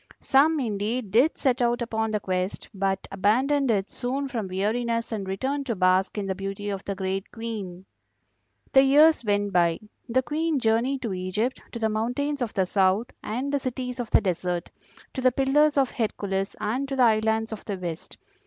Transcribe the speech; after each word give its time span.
Some, 0.19 0.59
indeed, 0.59 1.11
did 1.11 1.37
set 1.37 1.61
out 1.61 1.79
upon 1.79 2.09
the 2.09 2.19
quest, 2.19 2.67
but 2.73 3.07
abandoned 3.11 3.69
it 3.69 3.87
soon 3.91 4.27
from 4.27 4.47
weariness 4.47 5.11
and 5.11 5.27
returned 5.27 5.67
to 5.67 5.75
bask 5.75 6.17
in 6.17 6.25
the 6.25 6.33
beauty 6.33 6.71
of 6.71 6.83
the 6.85 6.95
great 6.95 7.31
Queen. 7.31 7.85
"The 8.71 8.81
years 8.81 9.23
went 9.23 9.53
by. 9.53 9.79
The 10.09 10.23
Queen 10.23 10.57
journeyed 10.57 11.03
to 11.03 11.13
Egypt, 11.13 11.61
to 11.71 11.77
the 11.77 11.87
mountains 11.89 12.41
of 12.41 12.51
the 12.55 12.65
South, 12.65 13.11
and 13.21 13.53
the 13.53 13.59
cities 13.59 13.99
of 13.99 14.09
the 14.09 14.21
desert; 14.21 14.71
to 15.13 15.21
the 15.21 15.31
Pillars 15.31 15.77
of 15.77 15.91
Hercules 15.91 16.55
and 16.59 16.87
to 16.89 16.95
the 16.95 17.03
islands 17.03 17.51
of 17.51 17.63
the 17.65 17.77
West. 17.77 18.17